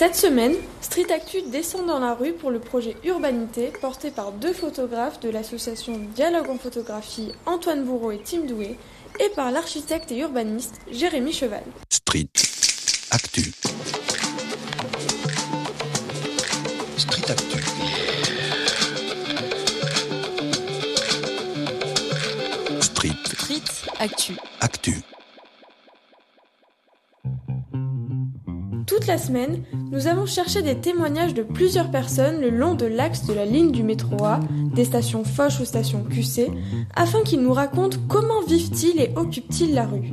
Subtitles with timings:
[0.00, 4.54] Cette semaine, Street Actu descend dans la rue pour le projet Urbanité porté par deux
[4.54, 8.78] photographes de l'association Dialogue en photographie Antoine Bourreau et Tim Doué
[9.22, 11.62] et par l'architecte et urbaniste Jérémy Cheval.
[11.90, 12.30] Street
[13.10, 13.52] Actu.
[16.96, 17.62] Street Actu.
[22.80, 23.62] Street Street
[23.98, 24.32] Actu.
[24.62, 25.09] Actu.
[29.18, 33.44] Semaine, nous avons cherché des témoignages de plusieurs personnes le long de l'axe de la
[33.44, 34.40] ligne du métro A,
[34.74, 36.50] des stations Foch aux stations QC,
[36.94, 40.12] afin qu'ils nous racontent comment vivent-ils et occupent-ils la rue.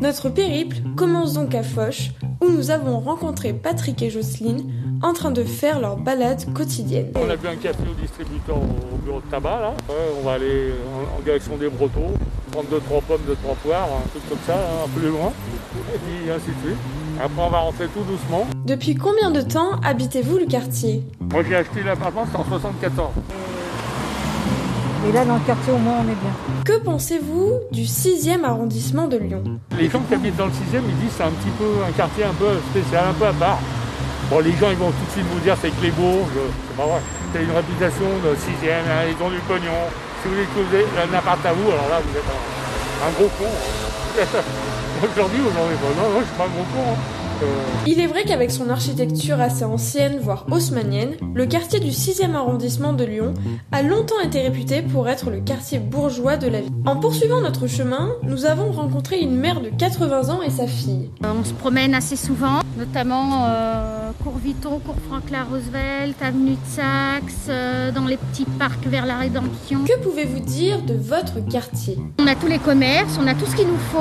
[0.00, 2.10] Notre périple commence donc à Foch,
[2.42, 4.70] où nous avons rencontré Patrick et Jocelyne
[5.02, 7.12] en train de faire leur balade quotidienne.
[7.14, 9.74] On a bu un café au distributeur au bureau de tabac là.
[10.18, 10.72] On va aller
[11.16, 12.12] en, direction des Brotteaux,
[12.50, 15.32] prendre deux trois pommes, deux trois poires, un comme ça, hein, un peu plus loin,
[15.94, 17.03] et puis ainsi de suite.
[17.22, 18.46] Après on va rentrer tout doucement.
[18.64, 21.02] Depuis combien de temps habitez-vous le quartier?
[21.32, 23.10] Moi j'ai acheté l'appartement, c'est en 74.
[25.06, 26.32] Et là, dans le quartier, au moins, on est bien.
[26.64, 29.44] Que pensez-vous du 6e arrondissement de Lyon?
[29.78, 31.92] Les gens qui habitent dans le 6 e ils disent c'est un petit peu un
[31.92, 33.58] quartier un peu spécial, un peu à part.
[34.30, 37.00] Bon les gens ils vont tout de suite vous dire c'est Clébourg, c'est pas vrai.
[37.34, 39.76] C'est une réputation de 6 e ils ont du pognon.
[40.22, 43.44] Si vous découvrez un appart à vous, alors là vous êtes un, un gros con.
[45.04, 46.92] Aujourd'hui, aujourd'hui, bon, non, non, je suis pas gros con.
[46.92, 47.13] hein.
[47.86, 52.92] Il est vrai qu'avec son architecture assez ancienne, voire haussmannienne, le quartier du 6e arrondissement
[52.92, 53.34] de Lyon
[53.72, 56.70] a longtemps été réputé pour être le quartier bourgeois de la ville.
[56.86, 61.10] En poursuivant notre chemin, nous avons rencontré une mère de 80 ans et sa fille.
[61.24, 66.56] Euh, On se promène assez souvent, notamment euh, cours Vuitton, cours Franklin Roosevelt, avenue de
[66.66, 69.80] Saxe, euh, dans les petits parcs vers la Rédemption.
[69.84, 71.98] Que pouvez-vous dire de votre quartier?
[72.18, 73.98] On a tous les commerces, on a tout ce qu'il nous faut.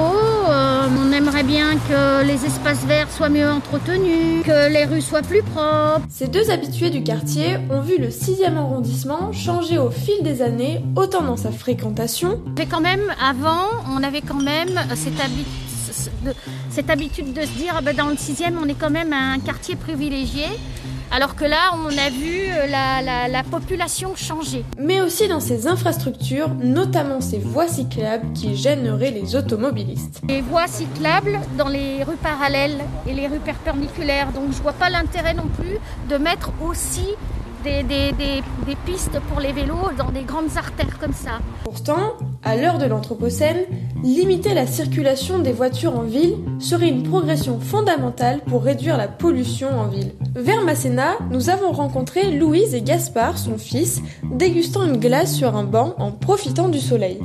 [0.49, 5.21] euh, on aimerait bien que les espaces verts soient mieux entretenus, que les rues soient
[5.21, 6.01] plus propres.
[6.09, 10.83] Ces deux habitués du quartier ont vu le 6e arrondissement changer au fil des années,
[10.95, 15.47] autant dans sa fréquentation Mais quand même, avant, on avait quand même cette habitude.
[16.69, 19.39] Cette habitude de se dire, ah ben, dans le sixième, on est quand même un
[19.39, 20.45] quartier privilégié,
[21.11, 24.63] alors que là, on a vu euh, la, la- la population changer.
[24.79, 30.21] mais aussi dans ses infrastructures, notamment ses voies cyclables qui gêneraient les automobilistes.
[30.27, 34.89] Les voies cyclables dans les rues parallèles et les rues perpendiculaires, donc je vois pas
[34.89, 35.77] l'intérêt non plus
[36.09, 37.05] de mettre aussi
[37.63, 41.39] des, pistes pour les vélos dans des grandes artères comme ça.
[41.63, 42.13] Pourtant,
[42.43, 43.61] à l'heure de l'Anthropocène,
[44.03, 49.69] limiter la circulation des voitures en ville serait une progression fondamentale pour réduire la pollution
[49.79, 50.11] en ville.
[50.35, 55.63] Vers Masséna, nous avons rencontré Louise et Gaspard, son fils, dégustant une glace sur un
[55.63, 57.19] banc en profitant du soleil.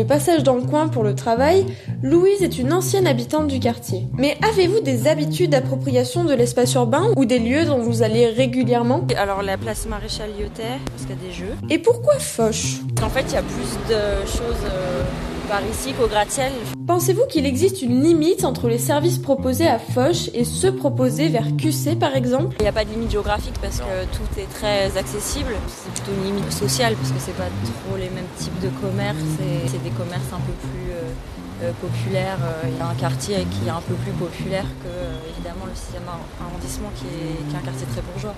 [0.00, 1.66] De passage dans le coin pour le travail,
[2.02, 4.06] Louise est une ancienne habitante du quartier.
[4.16, 9.06] Mais avez-vous des habitudes d'appropriation de l'espace urbain ou des lieux dont vous allez régulièrement?
[9.18, 11.54] Alors la place Maréchal Lyotet, parce qu'il y a des jeux.
[11.68, 12.80] Et pourquoi Foch?
[13.02, 15.02] En fait, il y a plus de choses euh,
[15.50, 16.52] par ici qu'au gratte-ciel.
[16.86, 21.56] Pensez-vous qu'il existe une limite entre les services proposés à Foch et ceux proposés vers
[21.56, 22.54] QC par exemple?
[22.60, 25.52] Il n'y a pas de limite géographique parce que tout est très accessible.
[25.66, 27.50] C'est plutôt une limite sociale parce que c'est pas
[27.84, 29.18] trop les mêmes types de commerces.
[29.42, 32.38] et C'est des commerces un peu plus euh, euh, populaires.
[32.70, 35.72] Il y a un quartier qui est un peu plus populaire que euh, évidemment le
[35.72, 36.06] 6e
[36.40, 38.34] arrondissement qui est, qui est un quartier très bourgeois.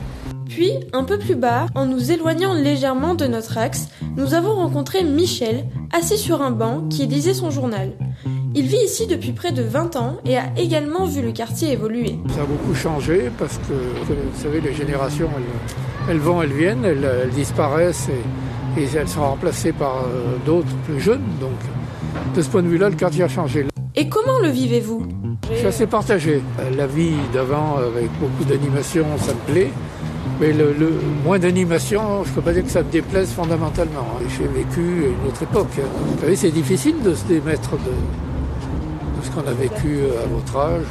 [0.49, 5.03] Puis, un peu plus bas, en nous éloignant légèrement de notre axe, nous avons rencontré
[5.03, 7.93] Michel, assis sur un banc, qui lisait son journal.
[8.55, 12.19] Il vit ici depuis près de 20 ans et a également vu le quartier évoluer.
[12.35, 16.85] Ça a beaucoup changé parce que, vous savez, les générations, elles, elles vont, elles viennent,
[16.85, 21.23] elles, elles disparaissent et, et elles sont remplacées par euh, d'autres plus jeunes.
[21.41, 21.57] Donc,
[22.35, 23.67] de ce point de vue-là, le quartier a changé.
[23.95, 25.07] Et comment le vivez-vous?
[25.51, 26.43] Je suis assez partagé.
[26.77, 29.71] La vie d'avant, avec beaucoup d'animation, ça me plaît.
[30.43, 30.91] Mais le, le
[31.25, 34.05] moins d'animation, je ne peux pas dire que ça me déplaise fondamentalement.
[34.37, 35.69] J'ai vécu une autre époque.
[35.77, 37.77] Vous savez, c'est difficile de se démettre de,
[39.21, 40.83] de ce qu'on a vécu à votre âge.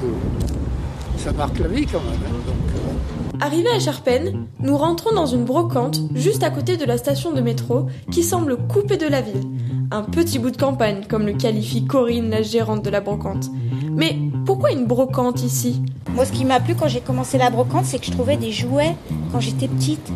[1.17, 2.13] Ça marque la vie quand même.
[2.25, 2.39] hein.
[2.47, 6.97] Donc, euh, Arrivés à Charpennes, nous rentrons dans une brocante juste à côté de la
[6.97, 9.43] station de métro qui semble coupée de la ville.
[9.91, 13.49] Un petit bout de campagne, comme le qualifie Corinne, la gérante de la brocante.
[13.97, 14.15] Mais
[14.45, 15.81] pourquoi une brocante ici?
[16.15, 18.51] Moi, ce qui m'a plu quand j'ai commencé la brocante, c'est que je trouvais des
[18.51, 18.95] jouets
[19.31, 20.09] quand j'étais petite.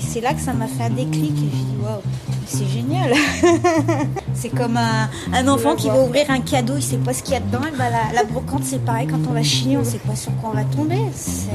[0.00, 1.32] Et c'est là que ça m'a fait un déclic.
[1.32, 2.00] Et suis dit, waouh,
[2.46, 3.12] c'est génial.
[4.34, 7.34] c'est comme un, un enfant qui va ouvrir un cadeau, il sait pas ce qu'il
[7.34, 7.60] y a dedans.
[7.66, 9.06] Et ben, la, la brocante, c'est pareil.
[9.06, 10.98] Quand on va chiner, on sait pas sur quoi on va tomber.
[11.14, 11.50] C'est...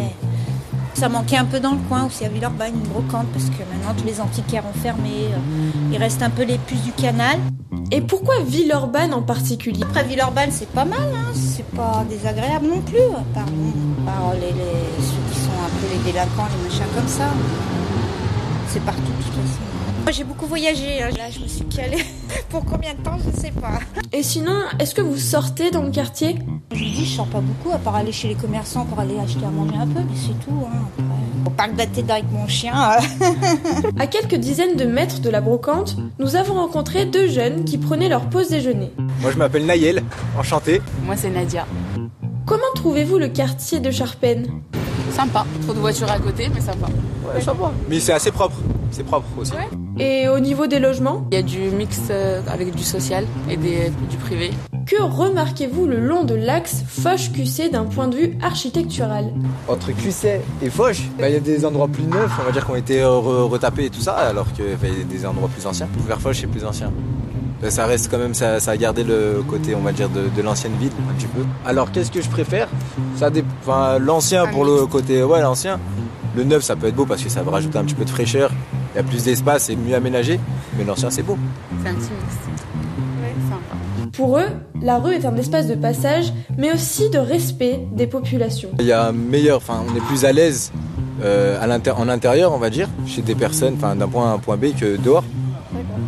[0.93, 3.93] Ça manquait un peu dans le coin aussi à Villeurbanne, une brocante, parce que maintenant
[3.97, 5.09] tous les antiquaires ont fermé.
[5.33, 7.37] euh, Il reste un peu les puces du canal.
[7.91, 9.83] Et pourquoi Villeurbanne en particulier?
[9.83, 11.33] Après Villeurbanne, c'est pas mal, hein.
[11.33, 12.95] c'est pas désagréable non plus.
[13.33, 13.43] Par,
[14.05, 15.34] par les, les-
[15.81, 17.29] les délinquants, les machins comme ça.
[18.67, 19.61] C'est partout de toute façon.
[20.03, 21.09] Moi j'ai beaucoup voyagé, hein.
[21.17, 22.03] là je me suis calée.
[22.49, 23.79] Pour combien de temps, je sais pas.
[24.13, 26.37] Et sinon, est-ce que vous sortez dans le quartier?
[26.71, 29.17] Je vous dis, je sors pas beaucoup, à part aller chez les commerçants pour aller
[29.17, 30.63] acheter à manger un peu, mais c'est tout.
[30.63, 30.87] Hein.
[30.99, 32.73] Après, au parc d'Athéda avec mon chien.
[33.99, 38.09] À quelques dizaines de mètres de la brocante, nous avons rencontré deux jeunes qui prenaient
[38.09, 38.91] leur pause déjeuner.
[39.21, 40.03] Moi je m'appelle Naël,
[40.37, 40.81] enchanté.
[41.03, 41.65] Moi c'est Nadia.
[42.45, 44.47] Comment trouvez-vous le quartier de Charpennes?
[45.15, 45.45] Sympa.
[45.63, 46.87] Trop de voitures à côté, mais sympa.
[47.25, 47.71] Ouais, sympa.
[47.89, 48.57] Mais c'est assez propre.
[48.91, 49.53] C'est propre aussi.
[49.97, 53.55] Et au niveau des logements Il y a du mix euh, avec du social et
[53.57, 54.51] des, du privé.
[54.85, 59.31] Que remarquez-vous le long de l'axe Foch-QC d'un point de vue architectural
[59.67, 62.65] Entre QC et Foch, bah, il y a des endroits plus neufs, on va dire,
[62.65, 65.65] qui ont été re- retapés et tout ça, alors qu'il y a des endroits plus
[65.65, 65.87] anciens.
[66.07, 66.91] Vers Foch, c'est plus ancien.
[67.61, 70.23] Bah, Ça reste quand même, ça, ça a gardé le côté, on va dire, de,
[70.35, 71.41] de l'ancienne ville, un petit peu.
[71.65, 72.67] Alors, qu'est-ce que je préfère?
[73.15, 73.29] Ça
[73.61, 75.79] enfin, L'ancien pour le côté, ouais, l'ancien.
[76.35, 78.09] Le neuf, ça peut être beau parce que ça va rajouter un petit peu de
[78.09, 78.51] fraîcheur.
[78.93, 80.39] Il y a plus d'espace et mieux aménagé.
[80.77, 81.37] Mais l'ancien, c'est beau.
[81.81, 82.11] C'est un petit mix.
[83.21, 84.09] Ouais, sympa.
[84.17, 84.47] Pour eux,
[84.81, 88.69] la rue est un espace de passage, mais aussi de respect des populations.
[88.79, 90.71] Il y a un meilleur, enfin, on est plus à l'aise
[91.23, 94.31] euh, à l'inter- en intérieur, on va dire, chez des personnes, enfin, d'un point A
[94.31, 95.23] à un point B que dehors.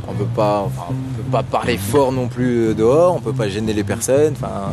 [0.10, 0.94] On peut pas, enfin,
[1.28, 4.72] pas parler fort non plus euh, dehors, on peut pas gêner les personnes, enfin,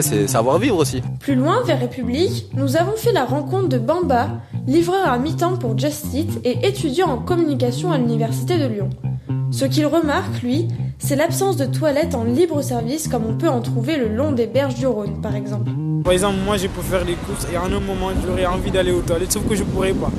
[0.00, 1.02] c'est savoir vivre aussi.
[1.20, 4.28] Plus loin, vers République, nous avons fait la rencontre de Bamba,
[4.66, 6.06] livreur à mi-temps pour Just
[6.44, 8.90] et étudiant en communication à l'Université de Lyon.
[9.50, 10.68] Ce qu'il remarque, lui,
[10.98, 14.46] c'est l'absence de toilettes en libre service comme on peut en trouver le long des
[14.46, 15.70] berges du Rhône, par exemple.
[16.04, 18.92] Par exemple, moi, j'ai pour faire des courses et à un moment, j'aurais envie d'aller
[18.92, 20.10] aux toilettes, sauf que je pourrais pas.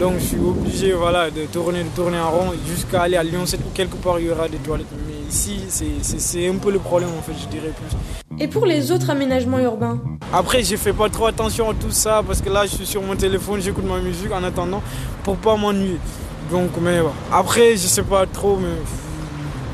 [0.00, 3.46] Donc, je suis obligé voilà, de tourner, de tourner en rond jusqu'à aller à Lyon
[3.46, 4.86] 7 où quelque part il y aura des toilettes.
[5.06, 7.96] Mais ici, c'est- un peu le problème, en fait, je dirais plus.
[8.42, 10.00] Et pour les autres aménagements urbains?
[10.32, 13.02] Après, je fais pas trop attention à tout ça parce que là, je suis sur
[13.02, 14.82] mon téléphone, j'écoute ma musique en attendant
[15.22, 15.98] pour pas m'ennuyer.
[16.50, 18.74] Donc, mais après, je sais pas trop, mais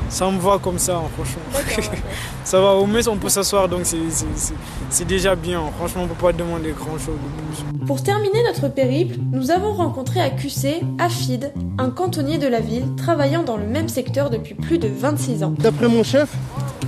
[0.09, 1.91] ça me va comme ça, hein, franchement.
[2.43, 4.53] ça va, au moins on peut s'asseoir, donc c'est- c'est c'est-
[4.89, 5.61] c'est déjà bien.
[5.77, 7.85] Franchement, on peut pas demander grand chose de plus.
[7.85, 12.85] Pour terminer notre périple, nous avons rencontré à QC Afid, un cantonnier de la ville
[12.97, 15.53] travaillant dans le même secteur depuis plus de 26 ans.
[15.59, 16.29] D'après mon chef,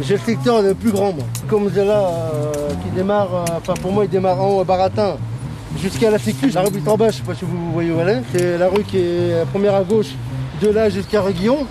[0.01, 1.23] j'ai le secteur le plus grand, moi.
[1.47, 2.51] Comme de là, euh,
[2.83, 5.15] qui démarre, euh, enfin pour moi, il démarre en haut à Baratin
[5.79, 6.49] jusqu'à la Sécu.
[6.49, 8.21] La rue en bas, je sais pas si vous voyez où elle est.
[8.33, 10.09] C'est la rue qui est la première à gauche,
[10.61, 11.65] de là jusqu'à Réguillon.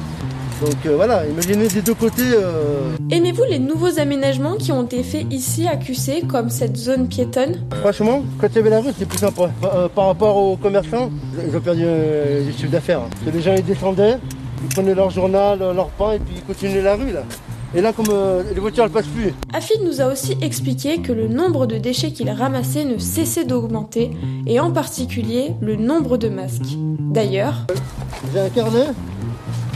[0.60, 2.22] Donc euh, voilà, imaginez des deux côtés.
[2.34, 7.08] euh, Aimez-vous les nouveaux aménagements qui ont été faits ici à QC, comme cette zone
[7.08, 7.56] piétonne?
[7.80, 9.50] Franchement, quand il y avait la rue, c'était plus sympa.
[9.60, 11.10] Par, euh, par rapport aux commerçants,
[11.48, 11.84] ils ont perdu
[12.46, 13.00] du chiffre d'affaires.
[13.00, 13.30] hein.
[13.32, 14.18] Les gens, ils descendaient,
[14.62, 17.22] ils prenaient leur journal, leur pain, et puis ils continuaient la rue, là.
[17.74, 19.32] Et là, comme euh, les voitures, elles passent plus.
[19.54, 24.10] Afid nous a aussi expliqué que le nombre de déchets qu'il ramassait ne cessait d'augmenter,
[24.46, 26.76] et en particulier le nombre de masques.
[26.98, 27.66] D'ailleurs,
[28.34, 28.86] J'ai un carnet.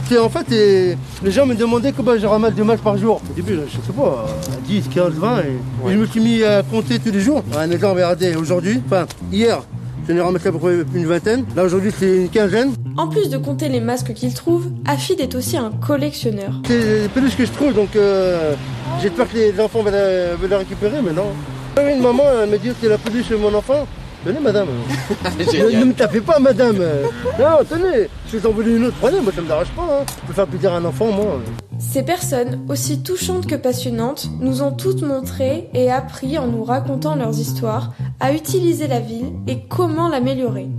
[0.07, 3.19] C'est en fait, et les gens me demandaient combien je ramasse de masques par jour.
[3.29, 5.39] Au début, je sais pas, euh, 10, 15, 20.
[5.39, 5.41] Et,
[5.89, 7.43] et je me suis mis à compter tous les jours.
[7.57, 9.63] Un exemple, regardez, aujourd'hui, enfin, hier,
[10.07, 11.43] j'en ai ramassé à peu près une vingtaine.
[11.55, 12.73] Là, aujourd'hui, c'est une quinzaine.
[12.97, 16.51] en plus de compter les masques qu'il trouve, Afid est aussi un collectionneur.
[16.67, 18.53] C'est les peluches que je trouve, donc euh,
[19.01, 21.31] j'espère que les enfants veulent la, veulent la récupérer, mais non.
[21.77, 23.87] Une maman elle me dit c'est la peluche de mon enfant.
[24.25, 24.69] Tenez, madame.
[25.37, 26.77] ne, ne me tapez pas, madame.
[26.77, 28.07] Non, tenez.
[28.27, 29.21] Si vous en voulez une autre, prenez.
[29.21, 29.83] Moi, ça me dérange pas.
[29.83, 30.05] Hein.
[30.21, 31.39] Je peux faire plaisir à un enfant, moi.
[31.77, 37.15] Ces personnes, aussi touchantes que passionnantes, nous ont toutes montré et appris en nous racontant
[37.15, 40.69] leurs histoires à utiliser la ville et comment l'améliorer.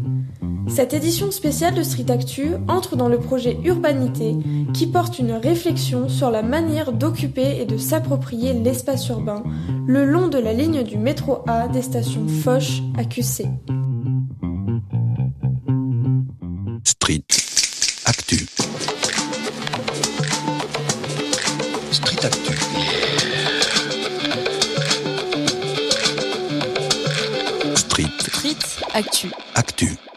[0.69, 4.37] Cette édition spéciale de Street Actu entre dans le projet Urbanité
[4.75, 9.43] qui porte une réflexion sur la manière d'occuper et de s'approprier l'espace urbain
[9.87, 13.47] le long de la ligne du métro A des stations Foch à QC.
[16.85, 17.25] Street
[18.05, 18.47] Actu.
[21.93, 22.53] Street Actu.
[27.75, 28.57] Street Street
[28.95, 29.31] Actu.
[29.55, 30.16] Actu.